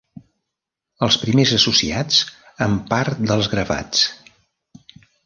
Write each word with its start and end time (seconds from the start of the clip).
Els 1.07 1.17
primers 1.23 1.51
associats 1.57 2.17
amb 2.69 2.81
part 2.95 3.21
dels 3.33 3.51
gravats. 3.53 4.07